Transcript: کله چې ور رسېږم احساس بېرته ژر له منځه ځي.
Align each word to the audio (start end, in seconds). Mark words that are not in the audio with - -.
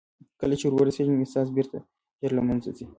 کله 0.39 0.55
چې 0.59 0.65
ور 0.67 0.85
رسېږم 0.87 1.19
احساس 1.21 1.47
بېرته 1.57 1.77
ژر 2.19 2.31
له 2.37 2.41
منځه 2.47 2.69
ځي. 2.77 2.85